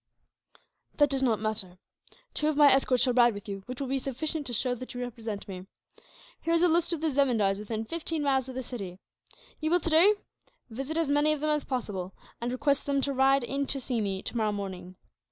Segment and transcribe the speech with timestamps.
[0.95, 1.77] "That does not matter.
[2.33, 4.95] Two of my escort shall ride with you, which will be sufficient to show that
[4.95, 5.67] you represent me.
[6.41, 8.97] Here is a list of the zemindars within fifteen miles of the city.
[9.59, 10.15] You will, today,
[10.71, 14.01] visit as many of them as possible, and request them to ride in to see
[14.01, 14.95] me, tomorrow morning.